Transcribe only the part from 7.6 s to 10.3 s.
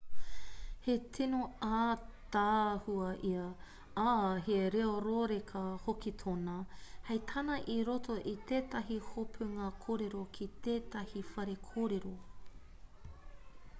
i roto i tētahi hopunga kōrero